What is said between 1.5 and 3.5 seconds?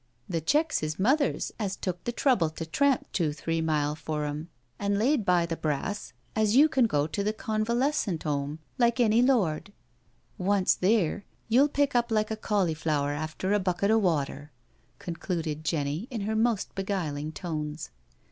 as took the trouble to tramp two